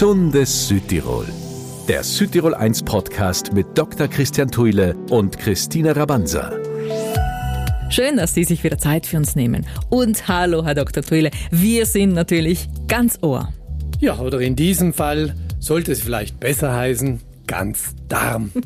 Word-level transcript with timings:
Gesundes 0.00 0.66
Südtirol. 0.66 1.26
Der 1.86 2.02
Südtirol 2.02 2.54
1 2.54 2.84
Podcast 2.84 3.52
mit 3.52 3.66
Dr. 3.76 4.08
Christian 4.08 4.50
Thuile 4.50 4.96
und 5.10 5.38
Christina 5.38 5.92
Rabanza. 5.92 6.58
Schön, 7.90 8.16
dass 8.16 8.32
Sie 8.32 8.44
sich 8.44 8.64
wieder 8.64 8.78
Zeit 8.78 9.04
für 9.04 9.18
uns 9.18 9.36
nehmen. 9.36 9.66
Und 9.90 10.26
hallo, 10.26 10.64
Herr 10.64 10.74
Dr. 10.74 11.02
Thuile. 11.02 11.30
Wir 11.50 11.84
sind 11.84 12.14
natürlich 12.14 12.70
ganz 12.88 13.18
Ohr. 13.20 13.52
Ja, 13.98 14.18
oder 14.18 14.40
in 14.40 14.56
diesem 14.56 14.94
Fall 14.94 15.34
sollte 15.58 15.92
es 15.92 16.00
vielleicht 16.00 16.40
besser 16.40 16.74
heißen, 16.74 17.20
ganz 17.46 17.94
Darm. 18.08 18.52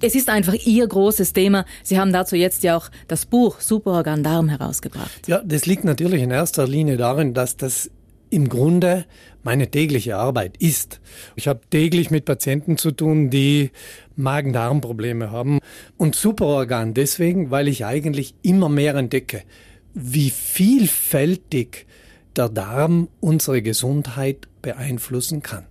Es 0.00 0.14
ist 0.14 0.28
einfach 0.28 0.54
Ihr 0.66 0.86
großes 0.86 1.32
Thema. 1.32 1.64
Sie 1.82 1.98
haben 1.98 2.12
dazu 2.12 2.36
jetzt 2.36 2.62
ja 2.62 2.76
auch 2.76 2.90
das 3.08 3.24
Buch 3.24 3.60
Superorgan 3.60 4.22
Darm 4.22 4.50
herausgebracht. 4.50 5.28
Ja, 5.28 5.40
das 5.42 5.64
liegt 5.64 5.84
natürlich 5.84 6.20
in 6.20 6.30
erster 6.30 6.66
Linie 6.66 6.98
darin, 6.98 7.32
dass 7.32 7.56
das 7.56 7.90
im 8.30 8.48
Grunde 8.48 9.04
meine 9.42 9.70
tägliche 9.70 10.16
Arbeit 10.16 10.56
ist. 10.56 11.00
Ich 11.36 11.48
habe 11.48 11.60
täglich 11.70 12.10
mit 12.10 12.24
Patienten 12.24 12.78
zu 12.78 12.90
tun, 12.90 13.30
die 13.30 13.70
Magen-Darm-Probleme 14.16 15.30
haben. 15.30 15.60
Und 15.96 16.14
Superorgan 16.14 16.94
deswegen, 16.94 17.50
weil 17.50 17.68
ich 17.68 17.84
eigentlich 17.84 18.34
immer 18.42 18.68
mehr 18.68 18.94
entdecke, 18.94 19.42
wie 19.92 20.30
vielfältig 20.30 21.86
der 22.36 22.48
Darm 22.48 23.08
unsere 23.20 23.62
Gesundheit 23.62 24.48
beeinflussen 24.62 25.42
kann. 25.42 25.66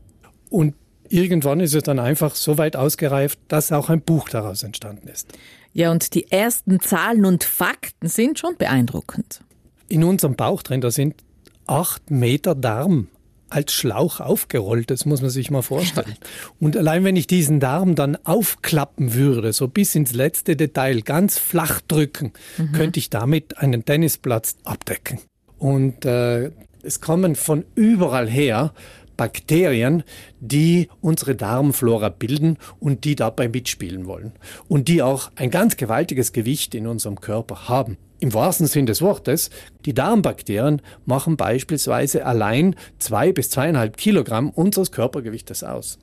Und 0.50 0.76
irgendwann 1.10 1.60
ist 1.60 1.76
es 1.76 1.84
dann 1.84 2.00
einfach 2.00 2.36
so 2.36 2.58
weit 2.58 2.76
ausgereift, 2.76 3.40
dass 3.48 3.72
auch 3.72 3.90
ein 3.90 4.02
Buch 4.02 4.30
daraus 4.30 4.64
entstanden 4.64 5.08
ist. 5.08 5.28
Ja, 5.74 5.92
und 5.92 6.14
die 6.14 6.32
ersten 6.32 6.80
Zahlen 6.80 7.26
und 7.26 7.44
Fakten 7.44 8.08
sind 8.08 8.38
schon 8.38 8.56
beeindruckend. 8.58 9.42
In 9.90 10.04
unserem 10.04 10.36
Bauch 10.36 10.62
drin, 10.62 10.82
da 10.82 10.92
sind 10.92 11.16
acht 11.68 12.12
Meter 12.12 12.56
Darm 12.56 13.08
als 13.50 13.72
Schlauch 13.74 14.20
aufgerollt. 14.20 14.90
Das 14.90 15.06
muss 15.06 15.22
man 15.22 15.30
sich 15.30 15.52
mal 15.52 15.62
vorstellen. 15.62 16.18
Und 16.60 16.76
allein 16.76 17.04
wenn 17.04 17.16
ich 17.16 17.28
diesen 17.28 17.60
Darm 17.60 17.96
dann 17.96 18.18
aufklappen 18.24 19.14
würde, 19.14 19.54
so 19.54 19.68
bis 19.68 19.96
ins 19.96 20.14
letzte 20.14 20.56
Detail, 20.56 21.02
ganz 21.02 21.38
flach 21.38 21.82
drücken, 21.82 22.34
mhm. 22.58 22.72
könnte 22.72 23.00
ich 23.00 23.10
damit 23.10 23.58
einen 23.60 23.86
Tennisplatz 23.86 24.56
abdecken. 24.64 25.20
Und 25.60 26.06
äh, 26.06 26.52
es 26.82 27.00
kommen 27.00 27.36
von 27.36 27.64
überall 27.76 28.30
her 28.30 28.74
Bakterien, 29.18 30.04
die 30.40 30.90
unsere 31.02 31.36
Darmflora 31.36 32.10
bilden 32.10 32.58
und 32.80 33.04
die 33.04 33.16
dabei 33.16 33.48
mitspielen 33.48 34.06
wollen. 34.06 34.34
Und 34.68 34.88
die 34.88 35.02
auch 35.02 35.32
ein 35.36 35.52
ganz 35.52 35.78
gewaltiges 35.78 36.34
Gewicht 36.34 36.76
in 36.76 36.88
unserem 36.88 37.22
Körper 37.22 37.70
haben. 37.70 37.98
Im 38.20 38.34
wahrsten 38.34 38.68
Sinn 38.68 38.86
des 38.86 39.02
Wortes, 39.02 39.50
die 39.86 39.94
Darmbakterien 39.94 40.82
machen 41.06 41.36
beispielsweise 41.36 42.26
allein 42.26 42.76
zwei 42.98 43.34
bis 43.34 43.50
zweieinhalb 43.50 43.98
Kilogramm 43.98 44.50
unseres 44.50 44.92
Körpergewichtes 44.92 45.64
aus. 45.64 46.00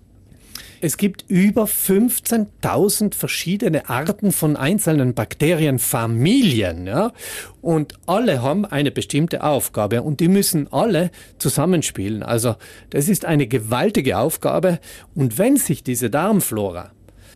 Es 0.82 0.96
gibt 0.96 1.26
über 1.28 1.64
15.000 1.64 3.14
verschiedene 3.14 3.90
Arten 3.90 4.32
von 4.32 4.56
einzelnen 4.56 5.12
Bakterienfamilien, 5.12 6.86
ja, 6.86 7.12
und 7.60 7.98
alle 8.06 8.40
haben 8.40 8.64
eine 8.64 8.90
bestimmte 8.90 9.44
Aufgabe 9.44 10.02
und 10.02 10.20
die 10.20 10.28
müssen 10.28 10.72
alle 10.72 11.10
zusammenspielen. 11.36 12.22
Also, 12.22 12.56
das 12.88 13.10
ist 13.10 13.26
eine 13.26 13.46
gewaltige 13.46 14.16
Aufgabe 14.16 14.80
und 15.14 15.36
wenn 15.36 15.58
sich 15.58 15.82
diese 15.82 16.08
Darmflora 16.08 16.92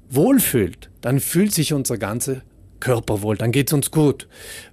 wohlfühlt, 0.09 0.89
dann 1.03 1.21
fühlt 1.21 1.53
sich 1.53 1.75
unser 1.75 1.99
ganzer 1.99 2.41
Körper 2.81 3.23
wohl, 3.23 3.37
dann 3.37 3.51
geht's 3.51 3.73
uns 3.73 3.91
gut. 3.91 4.29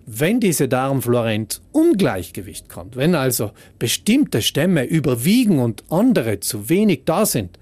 Wenn 0.06 0.40
diese 0.40 0.68
Darmflora 0.68 1.32
ins 1.32 1.62
Ungleichgewicht 1.72 2.68
kommt, 2.68 2.98
wenn 2.98 3.16
also 3.16 3.52
bestimmte 3.80 4.42
Stämme 4.42 4.84
überwiegen 4.84 5.60
und 5.60 5.84
andere 5.90 6.42
zu 6.42 6.68
wenig 6.68 7.04
da 7.06 7.26
sind, 7.26 7.58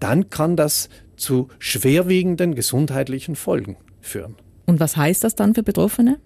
dann 0.00 0.30
kann 0.30 0.56
das 0.56 0.88
zu 1.16 1.48
schwerwiegenden 1.58 2.54
gesundheitlichen 2.54 3.36
Folgen 3.36 3.76
führen. 4.00 4.36
Und 4.66 4.80
was 4.80 4.96
heißt 4.96 5.24
das 5.24 5.34
dann 5.34 5.54
für 5.54 5.62
Betroffene? 5.62 6.18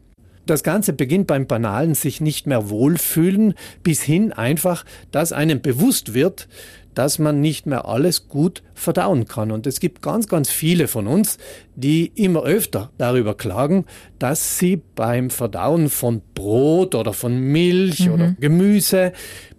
Das 0.47 0.63
Ganze 0.63 0.95
beginnt 0.95 1.27
beim 1.27 1.47
banalen 1.47 1.95
sich 1.95 2.23
nicht 2.23 2.47
mehr 2.47 2.71
wohlfühlen, 2.71 3.53
bis 3.83 4.01
hin 4.01 4.33
einfach, 4.33 4.87
dass 5.11 5.33
einem 5.33 5.61
bewusst 5.61 6.15
wird, 6.15 6.49
dass 6.95 7.19
man 7.19 7.41
nicht 7.41 7.67
mehr 7.67 7.87
alles 7.87 8.29
gut 8.29 8.63
verdauen 8.75 9.29
kann. 9.29 9.53
Und 9.53 9.67
es 9.67 9.79
gibt 9.79 10.01
ganz, 10.01 10.27
ganz 10.27 10.51
viele 10.51 10.89
von 10.89 11.07
uns, 11.07 11.37
die 11.77 12.11
immer 12.15 12.43
öfter 12.45 12.91
darüber 12.97 13.37
klagen, 13.37 13.85
dass 14.19 14.59
sie 14.59 14.83
beim 14.97 15.31
Verdauen 15.31 15.91
von 15.91 16.23
Brot 16.35 16.95
oder 16.95 17.13
von 17.13 17.39
Milch 17.39 18.07
mhm. 18.07 18.13
oder 18.15 18.35
Gemüse 18.41 19.13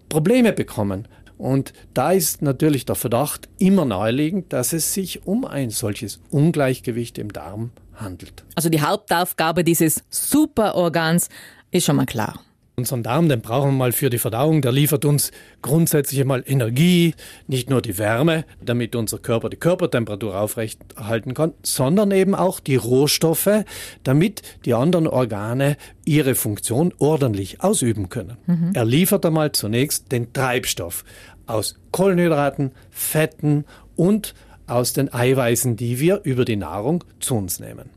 Probleme 0.09 0.53
bekommen. 0.53 1.07
Und 1.39 1.71
da 1.93 2.11
ist 2.11 2.41
natürlich 2.41 2.85
der 2.85 2.95
Verdacht 2.95 3.47
immer 3.59 3.85
naheliegend, 3.85 4.51
dass 4.51 4.73
es 4.73 4.93
sich 4.93 5.25
um 5.25 5.45
ein 5.45 5.69
solches 5.69 6.19
Ungleichgewicht 6.31 7.17
im 7.17 7.31
Darm 7.31 7.71
handelt. 7.95 8.43
Also 8.55 8.67
die 8.69 8.81
Hauptaufgabe 8.81 9.63
dieses 9.63 10.03
Superorgans 10.09 11.29
ist 11.71 11.85
schon 11.85 11.95
mal 11.95 12.05
klar. 12.05 12.41
Unseren 12.79 13.03
Darm, 13.03 13.27
den 13.27 13.41
brauchen 13.41 13.71
wir 13.71 13.77
mal 13.77 13.91
für 13.91 14.09
die 14.09 14.19
Verdauung. 14.19 14.61
Der 14.61 14.71
liefert 14.71 15.03
uns 15.03 15.31
grundsätzlich 15.61 16.23
mal 16.23 16.41
Energie, 16.47 17.13
nicht 17.45 17.69
nur 17.69 17.81
die 17.81 17.97
Wärme, 17.97 18.45
damit 18.63 18.95
unser 18.95 19.17
Körper 19.17 19.49
die 19.49 19.57
Körpertemperatur 19.57 20.39
aufrechterhalten 20.39 21.33
kann, 21.33 21.51
sondern 21.61 22.11
eben 22.11 22.35
auch 22.35 22.61
die 22.61 22.77
Rohstoffe, 22.77 23.65
damit 24.03 24.43
die 24.63 24.73
anderen 24.73 25.07
Organe 25.07 25.75
ihre 26.05 26.35
Funktion 26.35 26.93
ordentlich 26.99 27.59
ausüben 27.61 28.07
können. 28.07 28.37
Mhm. 28.47 28.71
Er 28.73 28.85
liefert 28.85 29.25
einmal 29.25 29.51
zunächst 29.51 30.13
den 30.13 30.31
Treibstoff 30.31 31.03
aus 31.47 31.75
Kohlenhydraten, 31.91 32.71
Fetten 32.91 33.65
und 33.97 34.35
aus 34.67 34.93
den 34.93 35.13
Eiweißen, 35.13 35.75
die 35.75 35.99
wir 35.99 36.21
über 36.23 36.45
die 36.45 36.55
Nahrung 36.55 37.03
zu 37.19 37.35
uns 37.35 37.59
nehmen. 37.59 37.89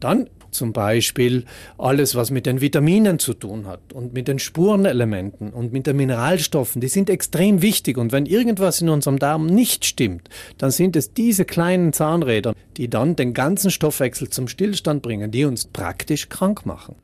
Dann 0.00 0.30
zum 0.50 0.72
Beispiel 0.72 1.44
alles, 1.76 2.14
was 2.14 2.30
mit 2.30 2.46
den 2.46 2.60
Vitaminen 2.60 3.18
zu 3.18 3.34
tun 3.34 3.66
hat 3.66 3.92
und 3.92 4.14
mit 4.14 4.28
den 4.28 4.38
Spurenelementen 4.38 5.52
und 5.52 5.72
mit 5.72 5.86
den 5.86 5.96
Mineralstoffen, 5.96 6.80
die 6.80 6.88
sind 6.88 7.10
extrem 7.10 7.62
wichtig. 7.62 7.98
Und 7.98 8.12
wenn 8.12 8.26
irgendwas 8.26 8.80
in 8.80 8.88
unserem 8.88 9.18
Darm 9.18 9.46
nicht 9.46 9.84
stimmt, 9.84 10.28
dann 10.58 10.70
sind 10.70 10.96
es 10.96 11.12
diese 11.14 11.44
kleinen 11.44 11.92
Zahnräder, 11.92 12.54
die 12.76 12.88
dann 12.88 13.16
den 13.16 13.34
ganzen 13.34 13.70
Stoffwechsel 13.70 14.28
zum 14.28 14.48
Stillstand 14.48 15.02
bringen, 15.02 15.30
die 15.30 15.44
uns 15.44 15.66
praktisch 15.66 16.28
krank 16.28 16.66
machen. 16.66 16.96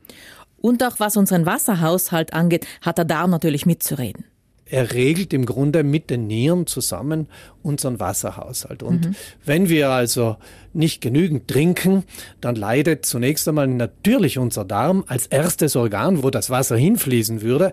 Und 0.61 0.83
auch 0.83 0.99
was 0.99 1.17
unseren 1.17 1.47
Wasserhaushalt 1.47 2.33
angeht, 2.33 2.67
hat 2.81 2.99
der 2.99 3.05
Darm 3.05 3.31
natürlich 3.31 3.67
mitzureden 3.67 4.25
er 4.67 4.93
regelt 4.93 5.33
im 5.33 5.47
Grunde 5.47 5.85
mit 5.85 6.11
den 6.11 6.27
Nieren 6.27 6.67
zusammen 6.67 7.29
unseren 7.63 8.01
Wasserhaushalt. 8.01 8.83
Und 8.83 9.07
mhm. 9.07 9.15
wenn 9.45 9.69
wir 9.69 9.91
also 9.91 10.37
nicht 10.73 11.01
genügend 11.01 11.49
trinken, 11.49 12.05
dann 12.41 12.57
leidet 12.57 13.05
zunächst 13.05 13.47
einmal 13.47 13.67
natürlich 13.67 14.39
unser 14.39 14.65
Darm 14.65 15.05
als 15.07 15.27
erstes 15.27 15.77
Organ, 15.77 16.23
wo 16.23 16.31
das 16.31 16.51
Wasser 16.51 16.77
hinfließen 16.77 17.43
würde. 17.43 17.73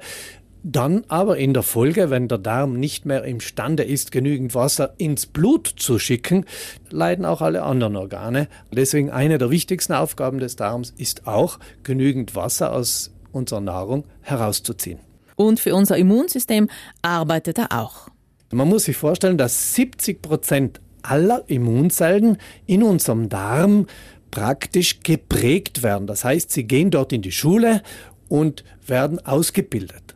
Dann 0.63 1.06
aber 1.07 1.38
in 1.38 1.56
der 1.56 1.63
Folge, 1.63 2.12
wenn 2.12 2.28
der 2.28 2.38
Darm 2.38 2.79
nicht 2.79 3.06
mehr 3.06 3.23
imstande 3.23 3.84
ist, 3.84 4.12
genügend 4.12 4.53
Wasser 4.53 4.94
ins 5.00 5.25
Blut 5.25 5.73
zu 5.75 5.97
schicken, 5.97 6.46
leiden 6.91 7.25
auch 7.25 7.41
alle 7.41 7.63
anderen 7.63 7.96
Organe. 7.96 8.47
Deswegen 8.72 9.09
eine 9.09 9.40
der 9.40 9.50
wichtigsten 9.50 9.94
Aufgaben 9.94 10.40
des 10.40 10.58
Darms 10.58 10.94
ist 10.96 11.25
auch, 11.25 11.58
genügend 11.81 12.35
Wasser 12.35 12.73
aus 12.73 13.12
unserer 13.31 13.62
Nahrung 13.62 14.03
herauszuziehen. 14.22 15.00
Und 15.41 15.59
für 15.59 15.74
unser 15.74 15.97
Immunsystem 15.97 16.69
arbeitet 17.02 17.57
er 17.57 17.72
auch. 17.72 18.09
Man 18.52 18.68
muss 18.68 18.84
sich 18.84 18.97
vorstellen, 18.97 19.38
dass 19.38 19.74
70 19.75 20.22
Prozent 20.22 20.81
aller 21.02 21.44
Immunzellen 21.47 22.38
in 22.68 22.84
unserem 22.84 23.28
Darm 23.28 23.88
praktisch 24.29 25.00
geprägt 25.02 25.84
werden. 25.84 26.06
Das 26.06 26.24
heißt, 26.24 26.52
sie 26.52 26.66
gehen 26.66 26.91
dort 26.91 27.12
in 27.12 27.22
die 27.22 27.31
Schule 27.31 27.81
und 28.29 28.63
werden 28.85 29.25
ausgebildet. 29.25 30.16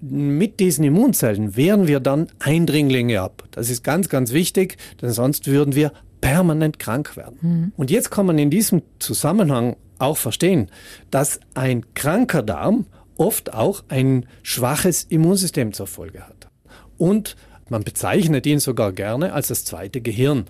Mit 0.00 0.60
diesen 0.60 0.84
Immunzellen 0.84 1.56
wehren 1.56 1.86
wir 1.86 2.00
dann 2.00 2.28
Eindringlinge 2.38 3.20
ab. 3.20 3.44
Das 3.50 3.68
ist 3.68 3.82
ganz, 3.84 4.08
ganz 4.08 4.32
wichtig, 4.32 4.76
denn 5.00 5.10
sonst 5.10 5.46
würden 5.46 5.74
wir 5.74 5.92
permanent 6.20 6.78
krank 6.78 7.16
werden. 7.16 7.38
Mhm. 7.40 7.72
Und 7.76 7.90
jetzt 7.90 8.10
kann 8.10 8.26
man 8.26 8.38
in 8.38 8.50
diesem 8.50 8.82
Zusammenhang 9.00 9.76
auch 9.98 10.16
verstehen, 10.16 10.70
dass 11.10 11.40
ein 11.54 11.84
kranker 11.94 12.42
Darm 12.42 12.86
oft 13.16 13.52
auch 13.54 13.84
ein 13.88 14.26
schwaches 14.42 15.04
Immunsystem 15.04 15.72
zur 15.72 15.86
Folge 15.86 16.26
hat. 16.26 16.48
Und 16.98 17.36
man 17.68 17.84
bezeichnet 17.84 18.46
ihn 18.46 18.60
sogar 18.60 18.92
gerne 18.92 19.32
als 19.32 19.48
das 19.48 19.64
zweite 19.64 20.00
Gehirn, 20.00 20.44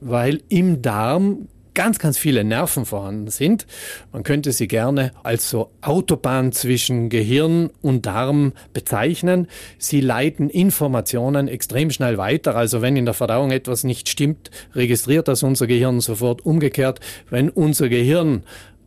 weil 0.00 0.42
im 0.48 0.80
Darm 0.80 1.48
ganz, 1.78 2.00
ganz 2.00 2.18
viele 2.18 2.42
Nerven 2.42 2.86
vorhanden 2.86 3.30
sind. 3.30 3.64
Man 4.12 4.24
könnte 4.24 4.50
sie 4.50 4.66
gerne 4.66 5.12
als 5.22 5.48
so 5.48 5.70
Autobahn 5.80 6.50
zwischen 6.50 7.08
Gehirn 7.08 7.70
und 7.82 8.04
Darm 8.04 8.52
bezeichnen. 8.72 9.46
Sie 9.78 10.00
leiten 10.00 10.50
Informationen 10.50 11.46
extrem 11.46 11.90
schnell 11.90 12.18
weiter. 12.18 12.56
Also 12.56 12.82
wenn 12.82 12.96
in 12.96 13.04
der 13.04 13.14
Verdauung 13.14 13.52
etwas 13.52 13.84
nicht 13.84 14.08
stimmt, 14.08 14.50
registriert 14.74 15.28
das 15.28 15.44
unser 15.44 15.68
Gehirn 15.68 16.00
sofort 16.00 16.44
umgekehrt. 16.44 16.98
Wenn 17.30 17.48
unser 17.48 17.88
Gehirn 17.88 18.42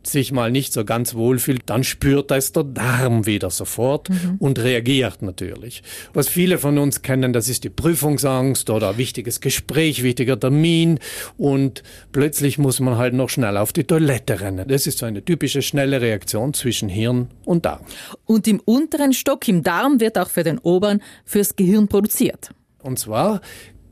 sich 0.06 0.32
mal 0.32 0.50
nicht 0.50 0.72
so 0.72 0.84
ganz 0.84 1.14
wohl 1.14 1.38
fühlt, 1.38 1.62
dann 1.66 1.84
spürt 1.84 2.30
das 2.30 2.52
der 2.52 2.64
Darm 2.64 3.26
wieder 3.26 3.50
sofort 3.50 4.08
mhm. 4.10 4.36
und 4.38 4.58
reagiert 4.58 5.22
natürlich. 5.22 5.82
Was 6.12 6.28
viele 6.28 6.58
von 6.58 6.78
uns 6.78 7.02
kennen, 7.02 7.32
das 7.32 7.48
ist 7.48 7.64
die 7.64 7.70
Prüfungsangst 7.70 8.70
oder 8.70 8.90
ein 8.90 8.98
wichtiges 8.98 9.40
Gespräch, 9.40 10.02
wichtiger 10.02 10.38
Termin 10.38 10.98
und 11.36 11.82
plötzlich 12.12 12.58
muss 12.58 12.80
man 12.80 12.96
halt 12.96 13.14
noch 13.14 13.28
schnell 13.28 13.56
auf 13.56 13.72
die 13.72 13.84
Toilette 13.84 14.40
rennen. 14.40 14.66
Das 14.68 14.86
ist 14.86 14.98
so 14.98 15.06
eine 15.06 15.24
typische 15.24 15.62
schnelle 15.62 16.00
Reaktion 16.00 16.54
zwischen 16.54 16.88
Hirn 16.88 17.28
und 17.44 17.64
Darm. 17.64 17.80
Und 18.26 18.46
im 18.48 18.60
unteren 18.60 19.12
Stock, 19.12 19.46
im 19.48 19.62
Darm, 19.62 20.00
wird 20.00 20.18
auch 20.18 20.30
für 20.30 20.42
den 20.42 20.58
oberen 20.58 21.02
fürs 21.24 21.56
Gehirn 21.56 21.88
produziert. 21.88 22.50
Und 22.82 22.98
zwar 22.98 23.40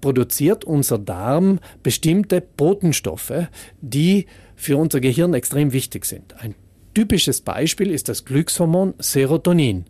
produziert 0.01 0.65
unser 0.65 0.99
Darm 0.99 1.61
bestimmte 1.83 2.41
Botenstoffe, 2.41 3.49
die 3.81 4.27
für 4.61 4.77
unser 4.77 5.01
Gehirn 5.01 5.33
extrem 5.33 5.73
wichtig 5.73 6.05
sind. 6.05 6.35
Ein 6.39 6.55
typisches 6.95 7.41
Beispiel 7.41 7.91
ist 7.91 8.09
das 8.09 8.27
Glückshormon 8.27 8.95
Serotonin. 8.99 9.87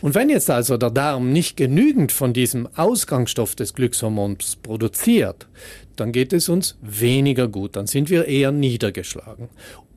Und 0.00 0.14
wenn 0.14 0.30
jetzt 0.30 0.50
also 0.50 0.76
der 0.76 0.90
Darm 0.90 1.32
nicht 1.32 1.56
genügend 1.56 2.10
von 2.10 2.32
diesem 2.32 2.68
Ausgangsstoff 2.74 3.54
des 3.54 3.74
Glückshormons 3.74 4.56
produziert, 4.56 5.46
dann 5.96 6.12
geht 6.12 6.32
es 6.32 6.48
uns 6.48 6.78
weniger 6.80 7.48
gut, 7.48 7.76
dann 7.76 7.86
sind 7.86 8.10
wir 8.10 8.26
eher 8.26 8.50
niedergeschlagen. 8.50 9.48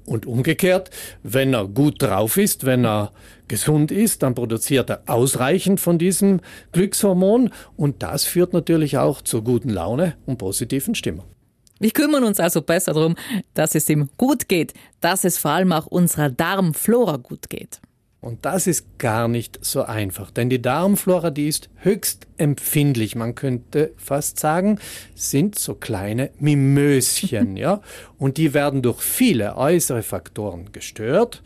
Und 0.05 0.25
umgekehrt, 0.25 0.89
wenn 1.23 1.53
er 1.53 1.67
gut 1.67 2.01
drauf 2.01 2.37
ist, 2.37 2.65
wenn 2.65 2.85
er 2.85 3.11
gesund 3.47 3.91
ist, 3.91 4.23
dann 4.23 4.35
produziert 4.35 4.89
er 4.89 5.03
ausreichend 5.07 5.79
von 5.79 5.97
diesem 5.97 6.41
Glückshormon 6.71 7.49
und 7.75 8.03
das 8.03 8.23
führt 8.23 8.53
natürlich 8.53 8.97
auch 8.97 9.21
zur 9.21 9.43
guten 9.43 9.69
Laune 9.69 10.15
und 10.25 10.37
positiven 10.37 10.95
Stimmung. 10.95 11.36
Wir 11.79 11.91
kümmern 11.91 12.23
uns 12.23 12.39
also 12.39 12.61
besser 12.61 12.93
darum, 12.93 13.15
dass 13.53 13.75
es 13.75 13.89
ihm 13.89 14.09
gut 14.17 14.47
geht, 14.47 14.73
dass 15.01 15.23
es 15.23 15.37
vor 15.37 15.51
allem 15.51 15.71
auch 15.71 15.87
unserer 15.87 16.29
Darmflora 16.29 17.17
gut 17.17 17.49
geht. 17.49 17.79
Und 18.19 18.45
das 18.45 18.65
ist 18.65 18.97
gar 18.97 19.27
nicht 19.27 19.59
so 19.61 19.83
einfach, 19.83 20.31
denn 20.31 20.49
die 20.49 20.61
Darmflora, 20.61 21.29
die 21.29 21.47
ist 21.47 21.69
höchst 21.75 22.25
empfindlich. 22.37 23.15
Man 23.15 23.35
könnte 23.35 23.91
fast 23.95 24.39
sagen, 24.39 24.79
sind 25.13 25.57
so 25.57 25.75
kleine 25.75 26.31
Mimöschen, 26.39 27.55
ja? 27.57 27.81
Und 28.17 28.37
die 28.37 28.53
werden 28.53 28.81
durch 28.81 29.01
viele 29.01 29.55
äußere 29.55 30.01
Faktoren 30.01 30.71
gestört 30.71 31.43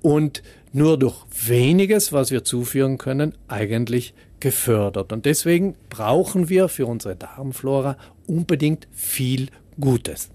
und 0.00 0.42
nur 0.72 0.98
durch 0.98 1.16
weniges, 1.46 2.12
was 2.12 2.30
wir 2.30 2.44
zuführen 2.44 2.98
können, 2.98 3.34
eigentlich 3.48 4.14
gefördert. 4.40 5.12
Und 5.12 5.26
deswegen 5.26 5.74
brauchen 5.90 6.48
wir 6.48 6.68
für 6.68 6.86
unsere 6.86 7.16
Darmflora 7.16 7.96
unbedingt 8.26 8.88
viel 8.92 9.48
Gutes. 9.82 10.30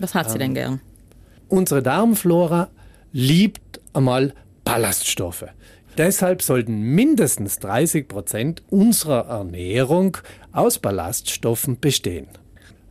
Was 0.00 0.14
hat 0.14 0.28
sie 0.28 0.34
ähm, 0.34 0.40
denn 0.40 0.54
gern? 0.54 0.80
Unsere 1.48 1.82
Darmflora 1.82 2.68
liebt 3.12 3.80
einmal 3.94 4.34
Ballaststoffe. 4.64 5.46
Deshalb 5.96 6.42
sollten 6.42 6.80
mindestens 6.80 7.58
30 7.60 8.06
Prozent 8.06 8.62
unserer 8.70 9.26
Ernährung 9.26 10.18
aus 10.52 10.78
Ballaststoffen 10.78 11.80
bestehen. 11.80 12.28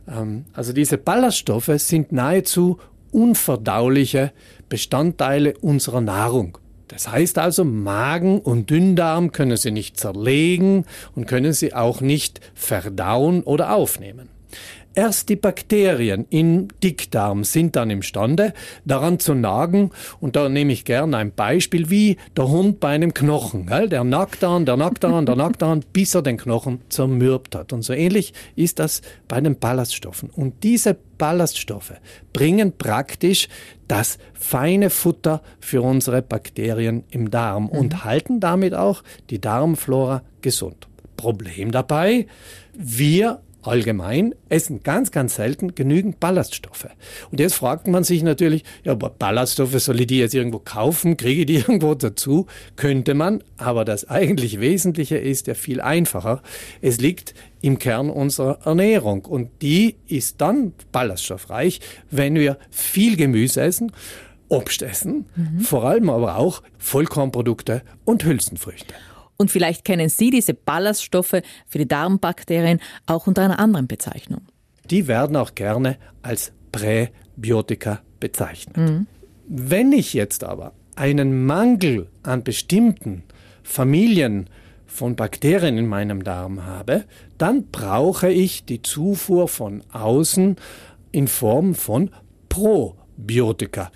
Ähm, 0.08 0.46
also 0.52 0.72
diese 0.72 0.98
Ballaststoffe 0.98 1.70
sind 1.76 2.10
nahezu 2.10 2.78
unverdauliche 3.12 4.32
Bestandteile 4.68 5.54
unserer 5.60 6.00
Nahrung. 6.00 6.58
Das 6.88 7.10
heißt 7.10 7.38
also, 7.38 7.64
Magen 7.64 8.40
und 8.40 8.70
Dünndarm 8.70 9.30
können 9.32 9.58
sie 9.58 9.70
nicht 9.70 10.00
zerlegen 10.00 10.86
und 11.14 11.26
können 11.26 11.52
sie 11.52 11.74
auch 11.74 12.00
nicht 12.00 12.40
verdauen 12.54 13.42
oder 13.42 13.74
aufnehmen. 13.74 14.30
Erst 14.94 15.28
die 15.28 15.36
Bakterien 15.36 16.26
im 16.30 16.68
Dickdarm 16.82 17.44
sind 17.44 17.76
dann 17.76 17.90
imstande, 17.90 18.52
daran 18.84 19.20
zu 19.20 19.34
nagen. 19.34 19.90
Und 20.18 20.34
da 20.34 20.48
nehme 20.48 20.72
ich 20.72 20.84
gerne 20.84 21.16
ein 21.18 21.32
Beispiel 21.32 21.88
wie 21.88 22.16
der 22.36 22.48
Hund 22.48 22.80
bei 22.80 22.88
einem 22.88 23.14
Knochen. 23.14 23.66
Gell? 23.66 23.88
Der 23.88 24.02
nackt 24.02 24.42
an, 24.42 24.66
der 24.66 24.76
nackt 24.76 25.04
an, 25.04 25.24
der 25.24 25.36
nackt 25.36 25.62
an, 25.62 25.84
bis 25.92 26.14
er 26.14 26.22
den 26.22 26.36
Knochen 26.36 26.80
zermürbt 26.88 27.54
hat. 27.54 27.72
Und 27.72 27.82
so 27.82 27.92
ähnlich 27.92 28.32
ist 28.56 28.78
das 28.80 29.02
bei 29.28 29.40
den 29.40 29.58
Ballaststoffen. 29.58 30.30
Und 30.30 30.64
diese 30.64 30.96
Ballaststoffe 31.16 31.94
bringen 32.32 32.72
praktisch 32.76 33.48
das 33.86 34.18
feine 34.34 34.90
Futter 34.90 35.42
für 35.60 35.82
unsere 35.82 36.22
Bakterien 36.22 37.04
im 37.10 37.30
Darm 37.30 37.64
mhm. 37.64 37.70
und 37.70 38.04
halten 38.04 38.40
damit 38.40 38.74
auch 38.74 39.02
die 39.30 39.40
Darmflora 39.40 40.22
gesund. 40.40 40.88
Problem 41.16 41.72
dabei, 41.72 42.26
wir 42.74 43.40
allgemein 43.62 44.34
essen 44.48 44.82
ganz, 44.82 45.10
ganz 45.10 45.34
selten 45.34 45.74
genügend 45.74 46.20
Ballaststoffe. 46.20 46.88
Und 47.30 47.40
jetzt 47.40 47.54
fragt 47.54 47.88
man 47.88 48.04
sich 48.04 48.22
natürlich, 48.22 48.64
ja, 48.84 48.94
Ballaststoffe, 48.94 49.78
soll 49.80 50.00
ich 50.00 50.06
die 50.06 50.18
jetzt 50.18 50.34
irgendwo 50.34 50.58
kaufen? 50.58 51.16
Kriege 51.16 51.40
ich 51.40 51.46
die 51.46 51.54
irgendwo 51.68 51.94
dazu? 51.94 52.46
Könnte 52.76 53.14
man, 53.14 53.42
aber 53.56 53.84
das 53.84 54.08
eigentlich 54.08 54.60
Wesentliche 54.60 55.18
ist 55.18 55.46
ja 55.46 55.54
viel 55.54 55.80
einfacher. 55.80 56.42
Es 56.80 57.00
liegt 57.00 57.34
im 57.60 57.78
Kern 57.78 58.10
unserer 58.10 58.60
Ernährung 58.64 59.24
und 59.24 59.50
die 59.62 59.96
ist 60.06 60.40
dann 60.40 60.72
ballaststoffreich, 60.92 61.80
wenn 62.10 62.36
wir 62.36 62.58
viel 62.70 63.16
Gemüse 63.16 63.62
essen. 63.62 63.92
Obst 64.50 64.80
essen, 64.80 65.26
mhm. 65.36 65.60
vor 65.60 65.84
allem 65.84 66.08
aber 66.08 66.38
auch 66.38 66.62
Vollkornprodukte 66.78 67.82
und 68.06 68.24
Hülsenfrüchte. 68.24 68.94
Und 69.38 69.50
vielleicht 69.52 69.84
kennen 69.84 70.08
Sie 70.08 70.30
diese 70.30 70.52
Ballaststoffe 70.52 71.42
für 71.66 71.78
die 71.78 71.86
Darmbakterien 71.88 72.80
auch 73.06 73.28
unter 73.28 73.42
einer 73.42 73.60
anderen 73.60 73.86
Bezeichnung. 73.86 74.42
Die 74.90 75.06
werden 75.06 75.36
auch 75.36 75.54
gerne 75.54 75.96
als 76.22 76.52
Präbiotika 76.72 78.00
bezeichnet. 78.18 78.76
Mhm. 78.76 79.06
Wenn 79.46 79.92
ich 79.92 80.12
jetzt 80.12 80.42
aber 80.44 80.72
einen 80.96 81.46
Mangel 81.46 82.08
an 82.22 82.42
bestimmten 82.42 83.22
Familien 83.62 84.50
von 84.86 85.14
Bakterien 85.14 85.78
in 85.78 85.86
meinem 85.86 86.24
Darm 86.24 86.66
habe, 86.66 87.04
dann 87.38 87.68
brauche 87.68 88.30
ich 88.30 88.64
die 88.64 88.82
Zufuhr 88.82 89.46
von 89.46 89.84
außen 89.92 90.56
in 91.12 91.28
Form 91.28 91.74
von 91.76 92.10
Probiotika. 92.48 93.92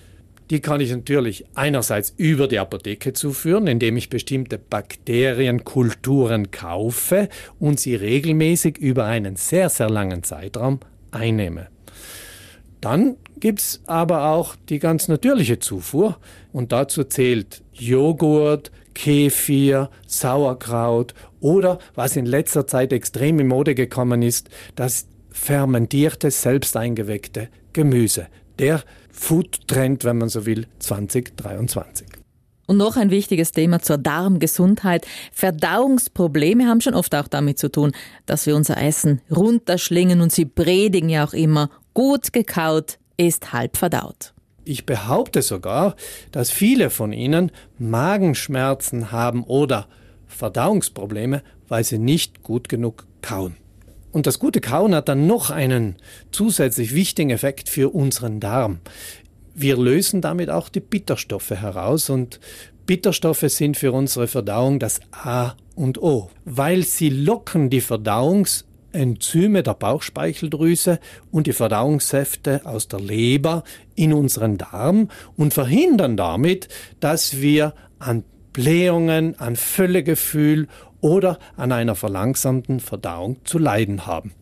Die 0.52 0.60
kann 0.60 0.82
ich 0.82 0.90
natürlich 0.90 1.46
einerseits 1.54 2.12
über 2.18 2.46
die 2.46 2.58
Apotheke 2.58 3.14
zuführen, 3.14 3.66
indem 3.66 3.96
ich 3.96 4.10
bestimmte 4.10 4.58
Bakterienkulturen 4.58 6.50
kaufe 6.50 7.30
und 7.58 7.80
sie 7.80 7.94
regelmäßig 7.94 8.76
über 8.76 9.06
einen 9.06 9.36
sehr, 9.36 9.70
sehr 9.70 9.88
langen 9.88 10.24
Zeitraum 10.24 10.80
einnehme. 11.10 11.68
Dann 12.82 13.16
gibt 13.40 13.60
es 13.60 13.80
aber 13.86 14.26
auch 14.26 14.54
die 14.68 14.78
ganz 14.78 15.08
natürliche 15.08 15.58
Zufuhr 15.58 16.18
und 16.52 16.70
dazu 16.70 17.04
zählt 17.04 17.62
Joghurt, 17.72 18.70
Kefir, 18.92 19.88
Sauerkraut 20.06 21.14
oder, 21.40 21.78
was 21.94 22.14
in 22.14 22.26
letzter 22.26 22.66
Zeit 22.66 22.92
extrem 22.92 23.38
in 23.38 23.48
Mode 23.48 23.74
gekommen 23.74 24.20
ist, 24.20 24.50
das 24.76 25.06
fermentierte, 25.30 26.30
selbst 26.30 26.76
eingeweckte 26.76 27.48
Gemüse. 27.72 28.26
Der 28.62 28.84
Food-Trend, 29.10 30.04
wenn 30.04 30.18
man 30.18 30.28
so 30.28 30.46
will, 30.46 30.68
2023. 30.78 32.06
Und 32.68 32.76
noch 32.76 32.96
ein 32.96 33.10
wichtiges 33.10 33.50
Thema 33.50 33.82
zur 33.82 33.98
Darmgesundheit. 33.98 35.04
Verdauungsprobleme 35.32 36.68
haben 36.68 36.80
schon 36.80 36.94
oft 36.94 37.12
auch 37.16 37.26
damit 37.26 37.58
zu 37.58 37.72
tun, 37.72 37.90
dass 38.24 38.46
wir 38.46 38.54
unser 38.54 38.80
Essen 38.80 39.20
runterschlingen 39.34 40.20
und 40.20 40.30
sie 40.30 40.44
predigen 40.44 41.08
ja 41.08 41.24
auch 41.24 41.32
immer, 41.32 41.70
gut 41.92 42.32
gekaut 42.32 42.98
ist 43.16 43.52
halb 43.52 43.76
verdaut. 43.76 44.32
Ich 44.64 44.86
behaupte 44.86 45.42
sogar, 45.42 45.96
dass 46.30 46.52
viele 46.52 46.90
von 46.90 47.12
Ihnen 47.12 47.50
Magenschmerzen 47.78 49.10
haben 49.10 49.42
oder 49.42 49.88
Verdauungsprobleme, 50.28 51.42
weil 51.66 51.82
sie 51.82 51.98
nicht 51.98 52.44
gut 52.44 52.68
genug 52.68 53.08
kauen. 53.22 53.56
Und 54.12 54.26
das 54.26 54.38
gute 54.38 54.60
Kauen 54.60 54.94
hat 54.94 55.08
dann 55.08 55.26
noch 55.26 55.50
einen 55.50 55.96
zusätzlich 56.30 56.94
wichtigen 56.94 57.30
Effekt 57.30 57.68
für 57.68 57.94
unseren 57.94 58.40
Darm. 58.40 58.80
Wir 59.54 59.76
lösen 59.76 60.20
damit 60.20 60.50
auch 60.50 60.68
die 60.68 60.80
Bitterstoffe 60.80 61.50
heraus 61.50 62.08
und 62.10 62.38
Bitterstoffe 62.86 63.44
sind 63.48 63.76
für 63.76 63.92
unsere 63.92 64.28
Verdauung 64.28 64.78
das 64.78 65.00
A 65.12 65.54
und 65.74 66.02
O, 66.02 66.30
weil 66.44 66.82
sie 66.82 67.10
locken 67.10 67.70
die 67.70 67.80
Verdauungsenzyme 67.80 69.62
der 69.62 69.74
Bauchspeicheldrüse 69.74 70.98
und 71.30 71.46
die 71.46 71.52
Verdauungssäfte 71.52 72.62
aus 72.64 72.88
der 72.88 73.00
Leber 73.00 73.62
in 73.94 74.12
unseren 74.12 74.58
Darm 74.58 75.08
und 75.36 75.54
verhindern 75.54 76.16
damit, 76.16 76.68
dass 77.00 77.40
wir 77.40 77.74
an 77.98 78.24
Blähungen, 78.52 79.38
an 79.38 79.56
Völlegefühl 79.56 80.68
oder 81.02 81.38
an 81.56 81.72
einer 81.72 81.94
verlangsamten 81.94 82.80
Verdauung 82.80 83.36
zu 83.44 83.58
leiden 83.58 84.06
haben. 84.06 84.32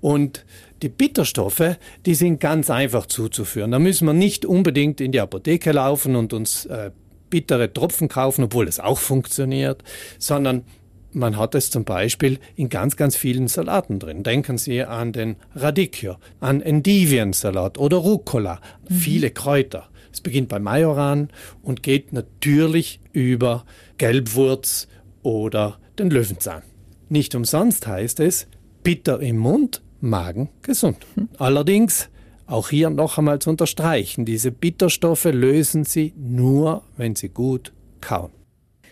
Und 0.00 0.44
die 0.82 0.88
Bitterstoffe, 0.88 1.76
die 2.04 2.14
sind 2.14 2.38
ganz 2.38 2.70
einfach 2.70 3.06
zuzuführen. 3.06 3.72
Da 3.72 3.80
müssen 3.80 4.06
wir 4.06 4.14
nicht 4.14 4.44
unbedingt 4.44 5.00
in 5.00 5.10
die 5.10 5.20
Apotheke 5.20 5.72
laufen 5.72 6.14
und 6.14 6.32
uns 6.32 6.66
äh, 6.66 6.92
bittere 7.30 7.72
Tropfen 7.72 8.08
kaufen, 8.08 8.44
obwohl 8.44 8.68
es 8.68 8.78
auch 8.78 8.98
funktioniert, 8.98 9.82
sondern 10.18 10.64
man 11.12 11.38
hat 11.38 11.54
es 11.54 11.70
zum 11.70 11.84
Beispiel 11.84 12.38
in 12.56 12.68
ganz, 12.68 12.96
ganz 12.96 13.16
vielen 13.16 13.48
Salaten 13.48 13.98
drin. 13.98 14.22
Denken 14.22 14.58
Sie 14.58 14.82
an 14.82 15.12
den 15.12 15.36
Radicchio, 15.54 16.16
an 16.40 16.60
Endiviensalat 16.60 17.78
oder 17.78 17.96
Rucola, 17.96 18.60
mhm. 18.88 18.94
viele 18.94 19.30
Kräuter 19.30 19.88
Es 20.12 20.20
beginnt 20.20 20.48
bei 20.48 20.58
Majoran 20.58 21.30
und 21.62 21.82
geht 21.82 22.12
natürlich 22.12 23.00
über 23.12 23.64
Gelbwurz 23.96 24.88
oder 25.22 25.78
den 25.96 26.10
Löwenzahn. 26.10 26.62
Nicht 27.08 27.34
umsonst 27.34 27.86
heißt 27.86 28.20
es, 28.20 28.46
bitter 28.82 29.20
im 29.20 29.38
Mund, 29.38 29.82
Magen 30.00 30.48
gesund. 30.62 30.98
Allerdings, 31.38 32.08
auch 32.46 32.68
hier 32.68 32.90
noch 32.90 33.18
einmal 33.18 33.38
zu 33.38 33.50
unterstreichen, 33.50 34.24
diese 34.24 34.52
Bitterstoffe 34.52 35.24
lösen 35.24 35.84
Sie 35.84 36.12
nur, 36.16 36.82
wenn 36.96 37.16
Sie 37.16 37.28
gut 37.28 37.72
kauen. 38.00 38.30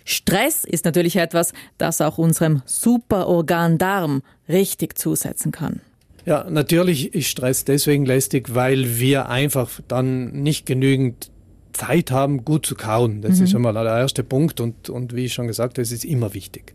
Stress 0.04 0.64
ist 0.64 0.84
natürlich 0.84 1.16
etwas, 1.16 1.52
das 1.78 2.00
auch 2.00 2.18
unserem 2.18 2.62
Superorgan 2.66 3.78
Darm 3.78 4.22
richtig 4.48 4.98
zusetzen 4.98 5.50
kann. 5.50 5.80
Ja, 6.26 6.48
natürlich 6.48 7.14
ist 7.14 7.28
Stress 7.28 7.64
deswegen 7.64 8.06
lästig, 8.06 8.54
weil 8.54 8.98
wir 8.98 9.28
einfach 9.28 9.80
dann 9.88 10.32
nicht 10.42 10.66
genügend 10.66 11.30
Zeit 11.74 12.10
haben, 12.10 12.44
gut 12.44 12.64
zu 12.64 12.74
kauen. 12.74 13.20
Das 13.20 13.38
mhm. 13.38 13.44
ist 13.44 13.50
schon 13.50 13.62
mal 13.62 13.74
der 13.74 13.84
erste 13.84 14.24
Punkt 14.24 14.60
und, 14.60 14.88
und 14.88 15.14
wie 15.14 15.26
ich 15.26 15.34
schon 15.34 15.46
gesagt 15.46 15.74
habe, 15.74 15.82
es 15.82 15.92
ist 15.92 16.04
immer 16.04 16.34
wichtig. 16.34 16.74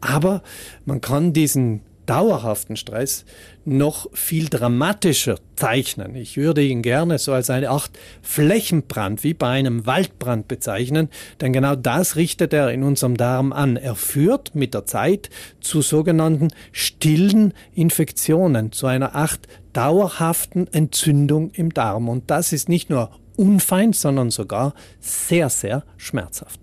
Aber 0.00 0.42
man 0.84 1.00
kann 1.00 1.32
diesen 1.32 1.80
dauerhaften 2.06 2.76
Stress 2.76 3.24
noch 3.64 4.08
viel 4.12 4.48
dramatischer 4.48 5.36
zeichnen. 5.56 6.14
Ich 6.14 6.36
würde 6.36 6.62
ihn 6.62 6.82
gerne 6.82 7.18
so 7.18 7.32
als 7.32 7.50
eine 7.50 7.70
Art 7.70 7.90
Flächenbrand, 8.22 9.24
wie 9.24 9.34
bei 9.34 9.48
einem 9.48 9.86
Waldbrand 9.86 10.46
bezeichnen, 10.48 11.08
denn 11.40 11.52
genau 11.52 11.74
das 11.74 12.16
richtet 12.16 12.52
er 12.52 12.70
in 12.70 12.84
unserem 12.84 13.16
Darm 13.16 13.52
an. 13.52 13.76
Er 13.76 13.96
führt 13.96 14.54
mit 14.54 14.72
der 14.74 14.86
Zeit 14.86 15.30
zu 15.60 15.82
sogenannten 15.82 16.48
stillen 16.70 17.52
Infektionen, 17.74 18.70
zu 18.72 18.86
einer 18.86 19.14
Art 19.14 19.40
dauerhaften 19.72 20.68
Entzündung 20.72 21.50
im 21.50 21.74
Darm. 21.74 22.08
Und 22.08 22.30
das 22.30 22.52
ist 22.52 22.68
nicht 22.68 22.88
nur 22.88 23.10
unfein, 23.36 23.92
sondern 23.92 24.30
sogar 24.30 24.74
sehr, 25.00 25.48
sehr 25.48 25.84
schmerzhaft. 25.96 26.60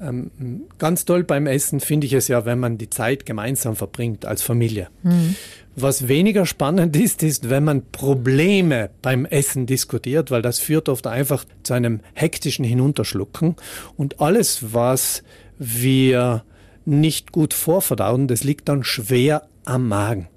Ähm, 0.00 0.30
ganz 0.78 1.04
toll 1.04 1.24
beim 1.24 1.46
Essen 1.46 1.80
finde 1.80 2.06
ich 2.06 2.12
es 2.12 2.28
ja, 2.28 2.44
wenn 2.44 2.58
man 2.58 2.78
die 2.78 2.90
Zeit 2.90 3.26
gemeinsam 3.26 3.76
verbringt 3.76 4.26
als 4.26 4.42
Familie. 4.42 4.88
Mhm. 5.02 5.36
Was 5.76 6.08
weniger 6.08 6.46
spannend 6.46 6.96
ist, 6.96 7.22
ist, 7.22 7.50
wenn 7.50 7.64
man 7.64 7.82
Probleme 7.90 8.90
beim 9.02 9.24
Essen 9.24 9.66
diskutiert, 9.66 10.30
weil 10.30 10.42
das 10.42 10.58
führt 10.58 10.88
oft 10.88 11.06
einfach 11.06 11.44
zu 11.62 11.74
einem 11.74 12.00
hektischen 12.12 12.64
Hinunterschlucken. 12.64 13.56
Und 13.96 14.20
alles, 14.20 14.72
was 14.72 15.22
wir 15.58 16.44
nicht 16.84 17.32
gut 17.32 17.54
vorverdauen, 17.54 18.28
das 18.28 18.44
liegt 18.44 18.68
dann 18.68 18.84
schwer 18.84 19.48
am 19.64 19.88
Magen. 19.88 20.28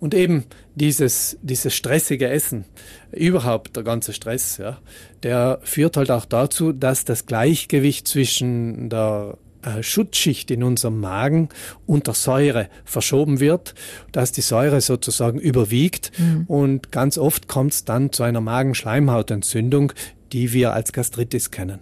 Und 0.00 0.14
eben 0.14 0.44
dieses, 0.74 1.38
dieses 1.42 1.74
stressige 1.74 2.28
Essen, 2.28 2.64
überhaupt 3.12 3.76
der 3.76 3.82
ganze 3.82 4.12
Stress, 4.12 4.58
ja, 4.58 4.78
der 5.22 5.60
führt 5.62 5.96
halt 5.96 6.10
auch 6.10 6.24
dazu, 6.24 6.72
dass 6.72 7.04
das 7.04 7.26
Gleichgewicht 7.26 8.08
zwischen 8.08 8.88
der 8.88 9.38
äh, 9.62 9.82
Schutzschicht 9.82 10.50
in 10.50 10.62
unserem 10.62 11.00
Magen 11.00 11.48
und 11.86 12.06
der 12.06 12.14
Säure 12.14 12.68
verschoben 12.84 13.40
wird, 13.40 13.74
dass 14.12 14.32
die 14.32 14.42
Säure 14.42 14.80
sozusagen 14.80 15.38
überwiegt 15.38 16.12
mhm. 16.18 16.44
und 16.48 16.92
ganz 16.92 17.18
oft 17.18 17.48
kommt 17.48 17.72
es 17.72 17.84
dann 17.84 18.12
zu 18.12 18.24
einer 18.24 18.40
Magenschleimhautentzündung, 18.40 19.92
die 20.32 20.52
wir 20.52 20.72
als 20.72 20.92
Gastritis 20.92 21.50
kennen. 21.50 21.78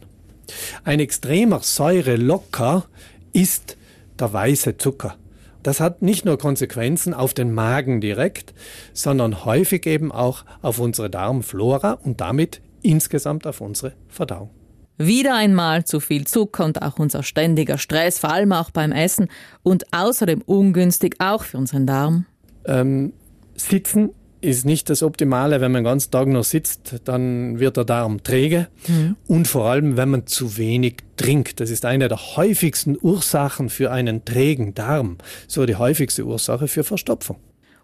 Ein 0.85 1.01
extremer 1.01 1.61
Säurelocker 1.61 2.85
ist 3.33 3.77
der 4.19 4.33
weiße 4.33 4.77
Zucker. 4.77 5.17
Das 5.63 5.81
hat 5.81 6.03
nicht 6.03 6.25
nur 6.25 6.39
Konsequenzen 6.39 7.15
auf 7.15 7.35
den 7.35 7.53
Magen 7.53 8.01
direkt, 8.01 8.53
sondern 8.93 9.45
häufig 9.45 9.87
eben 9.87 10.11
auch 10.11 10.45
auf 10.61 10.79
unsere 10.79 11.09
Darmflora 11.09 11.93
und 11.93 12.21
damit 12.21 12.61
insgesamt 12.83 13.47
auf 13.47 13.61
unsere 13.61 13.93
Verdauung. 14.09 14.51
Wieder 14.99 15.35
einmal 15.35 15.85
zu 15.85 16.01
viel 16.01 16.27
Zucker 16.27 16.65
und 16.65 16.83
auch 16.83 16.99
unser 16.99 17.23
ständiger 17.23 17.79
Stress, 17.79 18.19
vor 18.19 18.31
allem 18.31 18.53
auch 18.53 18.71
beim 18.71 18.93
Essen 18.93 19.29
und 19.63 19.93
außerdem 19.93 20.43
ungünstig 20.43 21.17
auch 21.19 21.45
für 21.45 21.59
unseren 21.59 21.87
Darm. 21.87 22.27
Ähm, 22.67 23.13
sitzen 23.55 24.11
ist 24.43 24.65
nicht 24.65 24.91
das 24.91 25.03
Optimale. 25.03 25.61
Wenn 25.61 25.73
man 25.73 25.83
den 25.83 25.91
ganzen 25.91 26.11
Tag 26.11 26.29
noch 26.29 26.45
sitzt, 26.45 27.01
dann 27.05 27.59
wird 27.59 27.77
der 27.77 27.85
Darm 27.85 28.23
träge. 28.23 28.69
Mhm. 28.87 29.17
Und 29.27 29.49
vor 29.49 29.67
allem, 29.67 29.97
wenn 29.97 30.11
man 30.11 30.27
zu 30.27 30.57
wenig 30.57 30.97
trinkt. 31.17 31.61
Das 31.61 31.71
ist 31.71 31.85
eine 31.85 32.09
der 32.09 32.37
häufigsten 32.37 32.97
Ursachen 33.01 33.69
für 33.69 33.91
einen 33.91 34.25
trägen 34.25 34.75
Darm. 34.75 35.19
So 35.47 35.67
die 35.67 35.77
häufigste 35.77 36.25
Ursache 36.25 36.69
für 36.69 36.85
Verstopfung. 36.85 37.37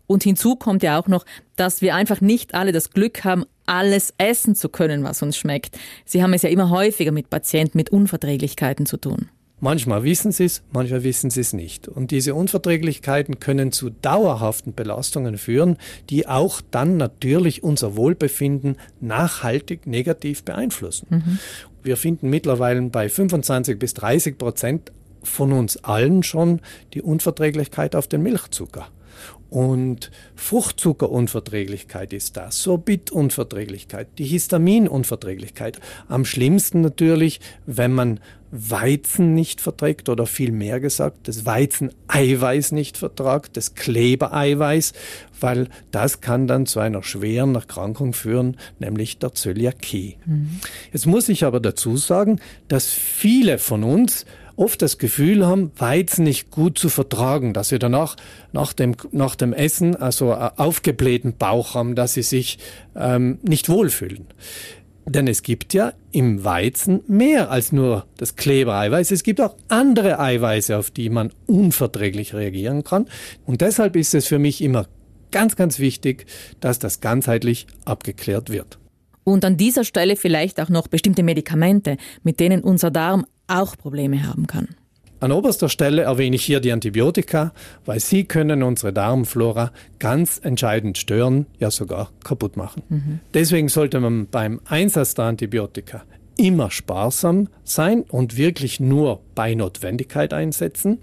Und 0.07 0.23
hinzu 0.23 0.57
kommt 0.57 0.83
ja 0.83 0.99
auch 0.99 1.07
noch, 1.07 1.25
dass 1.57 1.83
wir 1.83 1.95
einfach 1.95 2.21
nicht 2.21 2.55
alle 2.55 2.73
das 2.73 2.91
Glück 2.91 3.25
haben, 3.25 3.45
alles 3.67 4.15
essen 4.17 4.55
zu 4.55 4.71
können, 4.71 5.05
was 5.05 5.23
uns 5.23 5.37
schmeckt. 5.37 5.79
Sie 6.07 6.23
haben 6.23 6.33
es 6.33 6.43
ja 6.43 6.49
immer 6.49 6.71
häufiger 6.71 7.12
mit 7.12 7.29
Patienten 7.29 7.77
mit 7.77 7.91
Unverträglichkeiten 7.91 8.87
zu 8.87 8.97
tun. 8.97 9.29
Manchmal 9.61 10.05
wissen 10.05 10.31
sie 10.31 10.45
es, 10.45 10.62
manchmal 10.73 11.03
wissen 11.03 11.31
sie 11.31 11.41
es 11.41 11.53
nicht. 11.53 11.88
Und 11.88 12.11
diese 12.11 12.35
Unverträglichkeiten 12.35 13.41
können 13.41 13.73
zu 13.73 13.91
dauerhaften 13.91 14.73
Belastungen 14.73 15.37
führen, 15.37 15.77
die 16.11 16.29
auch 16.29 16.61
dann 16.71 16.97
natürlich 16.97 17.62
unser 17.62 17.97
Wohlbefinden 17.97 18.77
nachhaltig 19.00 19.87
negativ 19.87 20.45
beeinflussen. 20.45 21.07
Mhm. 21.11 21.38
Wir 21.83 21.97
finden 21.97 22.31
mittlerweile 22.31 22.81
bei 22.83 23.09
25 23.09 23.79
bis 23.79 23.95
30 23.95 24.38
Prozent 24.38 24.93
von 25.23 25.53
uns 25.53 25.77
allen 25.85 26.23
schon 26.23 26.61
die 26.95 27.03
Unverträglichkeit 27.03 27.97
auf 27.97 28.07
den 28.07 28.23
Milchzucker. 28.23 28.88
Und 29.50 30.11
Fruchtzuckerunverträglichkeit 30.37 32.12
ist 32.12 32.37
das, 32.37 32.62
Sorbitunverträglichkeit, 32.62 34.09
die 34.19 34.25
Histaminunverträglichkeit. 34.25 35.81
Am 36.09 36.27
schlimmsten 36.27 36.83
natürlich, 36.83 37.41
wenn 37.65 37.93
man 37.93 38.21
Weizen 38.50 39.35
nicht 39.35 39.61
verträgt 39.61 40.09
oder 40.09 40.26
viel 40.26 40.52
mehr 40.52 40.81
gesagt, 40.81 41.28
das 41.28 41.45
Weizeneiweiß 41.45 42.73
nicht 42.73 42.97
vertragt, 42.97 43.57
das 43.57 43.75
Klebereiweiß, 43.75 44.93
weil 45.40 45.69
das 45.90 46.21
kann 46.21 46.47
dann 46.47 46.67
zu 46.67 46.81
einer 46.81 47.02
schweren 47.02 47.55
Erkrankung 47.55 48.12
führen, 48.12 48.57
nämlich 48.78 49.19
der 49.19 49.35
Zöliakie. 49.35 50.17
Mhm. 50.25 50.61
Jetzt 50.93 51.07
muss 51.07 51.28
ich 51.28 51.45
aber 51.45 51.61
dazu 51.61 51.97
sagen, 51.97 52.40
dass 52.69 52.90
viele 52.90 53.59
von 53.59 53.85
uns 53.85 54.25
oft 54.59 54.83
das 54.83 54.99
Gefühl 54.99 55.47
haben, 55.47 55.71
Weizen 55.78 56.25
nicht 56.25 56.50
gut 56.50 56.78
zu 56.78 56.88
vertragen, 56.88 57.55
dass 57.55 57.69
sie 57.69 57.78
danach 57.78 58.17
nach 58.52 58.73
dem, 58.73 58.97
nach 59.12 59.37
dem 59.37 59.52
Essen 59.52 59.95
also 59.95 60.35
aufgeblähten 60.35 61.37
Bauch 61.37 61.75
haben, 61.75 61.95
dass 61.95 62.14
sie 62.14 62.23
sich 62.23 62.59
ähm, 62.97 63.38
nicht 63.43 63.69
wohlfühlen. 63.69 64.26
Denn 65.09 65.27
es 65.27 65.43
gibt 65.43 65.75
ja 65.75 65.93
im 66.12 66.45
Weizen 66.45 67.03
mehr 67.07 67.50
als 67.50 67.73
nur 67.73 68.07
das 68.17 68.37
Klebereiweiß. 68.37 69.11
Es 69.11 69.23
gibt 69.23 69.41
auch 69.41 69.57
andere 69.69 70.21
Eiweiße, 70.21 70.77
auf 70.77 70.91
die 70.91 71.09
man 71.09 71.33
unverträglich 71.47 72.35
reagieren 72.35 72.85
kann. 72.85 73.07
Und 73.47 73.61
deshalb 73.61 73.97
ist 73.97 74.15
es 74.15 74.27
für 74.27 74.38
mich 74.38 74.62
immer 74.62 74.87
ganz, 75.31 75.57
ganz 75.57 75.79
wichtig, 75.79 76.27
dass 76.61 76.79
das 76.79 77.00
ganzheitlich 77.00 77.67
abgeklärt 77.85 78.50
wird. 78.50 78.79
Und 79.25 79.45
an 79.45 79.57
dieser 79.57 79.85
Stelle 79.85 80.17
vielleicht 80.17 80.61
auch 80.61 80.71
noch 80.71 80.88
bestimmte 80.88 81.23
Medikamente, 81.23 81.97
mit 82.23 82.41
denen 82.41 82.62
unser 82.62 82.91
Darm 82.91 83.27
auch 83.47 83.77
Probleme 83.77 84.27
haben 84.27 84.47
kann. 84.47 84.69
An 85.20 85.32
oberster 85.32 85.68
Stelle 85.68 86.02
erwähne 86.02 86.37
ich 86.37 86.44
hier 86.44 86.60
die 86.60 86.70
Antibiotika, 86.70 87.52
weil 87.84 87.98
sie 87.98 88.25
können 88.25 88.62
unsere 88.62 88.92
Darmflora 88.92 89.72
ganz 89.98 90.40
entscheidend 90.42 90.96
stören, 90.96 91.46
ja 91.58 91.70
sogar 91.70 92.10
kaputt 92.22 92.56
machen. 92.56 92.82
Mhm. 92.88 93.20
Deswegen 93.34 93.68
sollte 93.68 93.98
man 93.98 94.28
beim 94.28 94.60
Einsatz 94.66 95.14
der 95.14 95.25
Antibiotika 95.25 96.02
immer 96.37 96.70
sparsam 96.70 97.48
sein 97.64 98.02
und 98.02 98.37
wirklich 98.37 98.78
nur 98.78 99.20
bei 99.34 99.54
Notwendigkeit 99.54 100.32
einsetzen. 100.32 100.98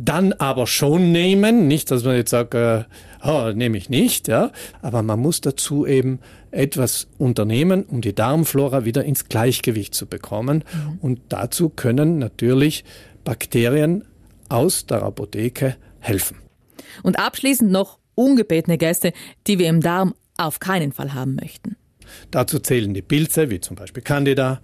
Dann 0.00 0.32
aber 0.34 0.68
schon 0.68 1.10
nehmen, 1.10 1.66
nicht, 1.66 1.90
dass 1.90 2.04
man 2.04 2.14
jetzt 2.14 2.30
sagt, 2.30 2.54
äh, 2.54 2.84
oh, 3.24 3.50
nehme 3.52 3.76
ich 3.76 3.88
nicht, 3.88 4.28
ja, 4.28 4.52
aber 4.80 5.02
man 5.02 5.18
muss 5.18 5.40
dazu 5.40 5.86
eben 5.86 6.20
etwas 6.52 7.08
unternehmen, 7.18 7.82
um 7.84 8.00
die 8.00 8.14
Darmflora 8.14 8.84
wieder 8.84 9.04
ins 9.04 9.28
Gleichgewicht 9.28 9.94
zu 9.94 10.06
bekommen. 10.06 10.62
Mhm. 10.72 10.98
Und 11.00 11.20
dazu 11.30 11.68
können 11.68 12.18
natürlich 12.18 12.84
Bakterien 13.24 14.04
aus 14.48 14.86
der 14.86 15.02
Apotheke 15.02 15.76
helfen. 15.98 16.38
Und 17.02 17.18
abschließend 17.18 17.70
noch 17.72 17.98
ungebetene 18.14 18.78
Gäste, 18.78 19.12
die 19.48 19.58
wir 19.58 19.68
im 19.68 19.80
Darm 19.80 20.14
auf 20.36 20.60
keinen 20.60 20.92
Fall 20.92 21.12
haben 21.12 21.34
möchten. 21.34 21.76
Dazu 22.30 22.60
zählen 22.60 22.94
die 22.94 23.02
Pilze, 23.02 23.50
wie 23.50 23.60
zum 23.60 23.76
Beispiel 23.76 24.02
Candida, 24.02 24.60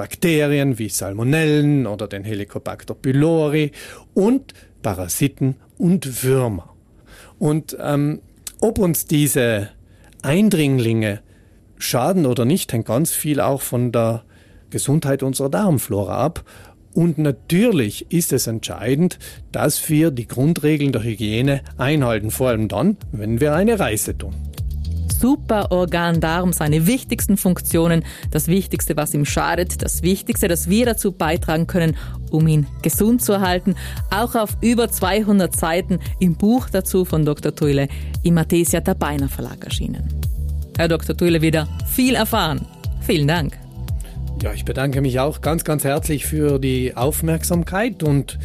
Bakterien 0.00 0.78
wie 0.78 0.88
Salmonellen 0.88 1.86
oder 1.86 2.08
den 2.08 2.24
Helicobacter 2.24 2.94
pylori 2.94 3.70
und 4.14 4.54
Parasiten 4.80 5.56
und 5.76 6.24
Würmer. 6.24 6.74
Und 7.38 7.76
ähm, 7.78 8.22
ob 8.62 8.78
uns 8.78 9.04
diese 9.04 9.68
Eindringlinge 10.22 11.20
schaden 11.76 12.24
oder 12.24 12.46
nicht, 12.46 12.72
hängt 12.72 12.86
ganz 12.86 13.10
viel 13.10 13.42
auch 13.42 13.60
von 13.60 13.92
der 13.92 14.24
Gesundheit 14.70 15.22
unserer 15.22 15.50
Darmflora 15.50 16.16
ab. 16.16 16.44
Und 16.94 17.18
natürlich 17.18 18.10
ist 18.10 18.32
es 18.32 18.46
entscheidend, 18.46 19.18
dass 19.52 19.90
wir 19.90 20.10
die 20.10 20.26
Grundregeln 20.26 20.92
der 20.92 21.02
Hygiene 21.02 21.60
einhalten, 21.76 22.30
vor 22.30 22.48
allem 22.48 22.68
dann, 22.68 22.96
wenn 23.12 23.38
wir 23.38 23.52
eine 23.52 23.78
Reise 23.78 24.16
tun. 24.16 24.49
Superorgan 25.20 26.20
Darm 26.20 26.52
seine 26.52 26.86
wichtigsten 26.86 27.36
Funktionen, 27.36 28.04
das 28.30 28.48
Wichtigste, 28.48 28.96
was 28.96 29.12
ihm 29.12 29.26
schadet, 29.26 29.82
das 29.82 30.02
Wichtigste, 30.02 30.48
das 30.48 30.70
wir 30.70 30.86
dazu 30.86 31.12
beitragen 31.12 31.66
können, 31.66 31.96
um 32.30 32.48
ihn 32.48 32.66
gesund 32.80 33.22
zu 33.22 33.32
erhalten. 33.32 33.74
Auch 34.10 34.34
auf 34.34 34.56
über 34.62 34.90
200 34.90 35.54
Seiten 35.54 35.98
im 36.18 36.36
Buch 36.36 36.70
dazu 36.70 37.04
von 37.04 37.24
Dr. 37.24 37.54
Tuile 37.54 37.88
im 38.22 38.34
Mathesia 38.34 38.80
Tabeiner 38.80 39.28
Verlag 39.28 39.62
erschienen. 39.62 40.08
Herr 40.78 40.88
Dr. 40.88 41.14
Tuile 41.14 41.42
wieder 41.42 41.68
viel 41.86 42.14
erfahren. 42.14 42.66
Vielen 43.02 43.28
Dank. 43.28 43.58
Ja, 44.42 44.54
ich 44.54 44.64
bedanke 44.64 45.02
mich 45.02 45.20
auch 45.20 45.42
ganz, 45.42 45.64
ganz 45.64 45.84
herzlich 45.84 46.24
für 46.24 46.58
die 46.58 46.96
Aufmerksamkeit 46.96 48.02
und 48.02 48.38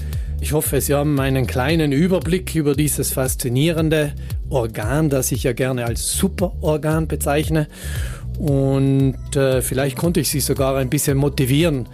ich 0.45 0.53
hoffe, 0.53 0.79
Sie 0.79 0.93
haben 0.93 1.19
einen 1.19 1.47
kleinen 1.47 1.91
Überblick 1.91 2.53
über 2.53 2.75
dieses 2.75 3.11
faszinierende 3.11 4.13
Organ, 4.47 5.09
das 5.09 5.31
ich 5.31 5.41
ja 5.41 5.53
gerne 5.53 5.85
als 5.85 6.11
Superorgan 6.11 7.07
bezeichne. 7.07 7.67
Und 8.37 9.35
äh, 9.35 9.63
vielleicht 9.63 9.97
konnte 9.97 10.19
ich 10.19 10.29
Sie 10.29 10.41
sogar 10.41 10.77
ein 10.77 10.91
bisschen 10.91 11.17
motivieren, 11.17 11.89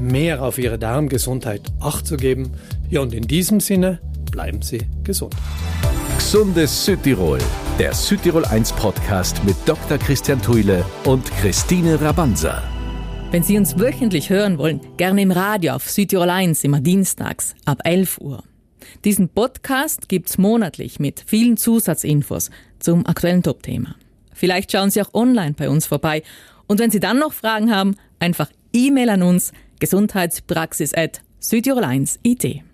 mehr 0.00 0.40
auf 0.40 0.58
Ihre 0.58 0.78
Darmgesundheit 0.78 1.62
Acht 1.80 2.06
zu 2.06 2.16
geben. 2.16 2.52
Ja, 2.90 3.00
und 3.00 3.12
in 3.12 3.26
diesem 3.26 3.58
Sinne 3.58 3.98
bleiben 4.30 4.62
Sie 4.62 4.82
gesund. 5.02 5.34
Gesundes 6.16 6.84
Südtirol, 6.84 7.40
der 7.80 7.92
Südtirol 7.92 8.44
1 8.44 8.72
Podcast 8.74 9.42
mit 9.42 9.56
Dr. 9.66 9.98
Christian 9.98 10.40
Tuile 10.40 10.84
und 11.06 11.28
Christine 11.40 12.00
Rabanza. 12.00 12.62
Wenn 13.30 13.44
Sie 13.44 13.56
uns 13.56 13.78
wöchentlich 13.78 14.28
hören 14.28 14.58
wollen, 14.58 14.80
gerne 14.96 15.22
im 15.22 15.30
Radio 15.30 15.74
auf 15.74 15.88
Südtirol 15.88 16.30
1 16.30 16.64
immer 16.64 16.80
dienstags 16.80 17.54
ab 17.64 17.78
11 17.84 18.18
Uhr. 18.20 18.42
Diesen 19.04 19.28
Podcast 19.28 20.08
gibt's 20.08 20.36
monatlich 20.36 20.98
mit 20.98 21.22
vielen 21.24 21.56
Zusatzinfos 21.56 22.50
zum 22.80 23.06
aktuellen 23.06 23.44
Top-Thema. 23.44 23.94
Vielleicht 24.34 24.72
schauen 24.72 24.90
Sie 24.90 25.00
auch 25.00 25.14
online 25.14 25.54
bei 25.56 25.70
uns 25.70 25.86
vorbei. 25.86 26.24
Und 26.66 26.80
wenn 26.80 26.90
Sie 26.90 26.98
dann 26.98 27.20
noch 27.20 27.32
Fragen 27.32 27.72
haben, 27.72 27.94
einfach 28.18 28.50
E-Mail 28.72 29.10
an 29.10 29.22
uns 29.22 29.52
gesundheitspraxis 29.78 30.92
at 30.92 31.22
südtirol1.it. 31.40 32.64